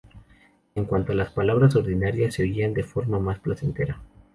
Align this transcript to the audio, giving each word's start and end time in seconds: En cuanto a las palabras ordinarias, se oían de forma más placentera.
En 0.73 0.85
cuanto 0.85 1.11
a 1.11 1.15
las 1.15 1.29
palabras 1.29 1.75
ordinarias, 1.75 2.33
se 2.33 2.41
oían 2.41 2.73
de 2.73 2.81
forma 2.81 3.19
más 3.19 3.37
placentera. 3.37 4.01